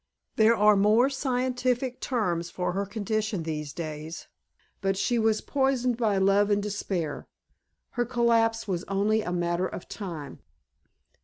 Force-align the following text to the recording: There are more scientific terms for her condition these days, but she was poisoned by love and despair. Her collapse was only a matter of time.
There 0.35 0.55
are 0.55 0.75
more 0.75 1.11
scientific 1.11 1.99
terms 2.01 2.49
for 2.49 2.71
her 2.71 2.87
condition 2.87 3.43
these 3.43 3.71
days, 3.71 4.25
but 4.81 4.97
she 4.97 5.19
was 5.19 5.41
poisoned 5.41 5.97
by 5.97 6.17
love 6.17 6.49
and 6.49 6.57
despair. 6.63 7.27
Her 7.91 8.05
collapse 8.05 8.67
was 8.67 8.83
only 8.85 9.21
a 9.21 9.31
matter 9.31 9.67
of 9.67 9.87
time. 9.87 10.39